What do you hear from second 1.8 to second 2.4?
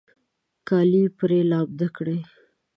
کړئ